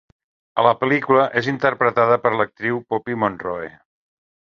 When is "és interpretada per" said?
1.43-2.35